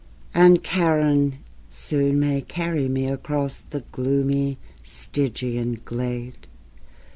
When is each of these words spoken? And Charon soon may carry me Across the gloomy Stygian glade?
And 0.33 0.63
Charon 0.63 1.37
soon 1.69 2.19
may 2.19 2.41
carry 2.41 2.89
me 2.89 3.05
Across 3.05 3.67
the 3.69 3.81
gloomy 3.91 4.57
Stygian 4.83 5.79
glade? 5.85 6.47